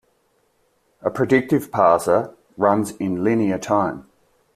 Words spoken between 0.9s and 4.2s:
A predictive parser runs in linear time.